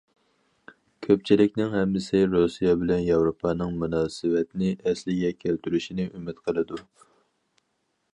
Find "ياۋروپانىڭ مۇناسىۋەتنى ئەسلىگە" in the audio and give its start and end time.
3.09-5.31